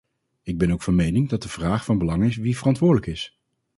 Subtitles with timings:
[0.43, 3.39] Ik ben ook van mening dat de vraag van belang is wie verantwoordelijk is.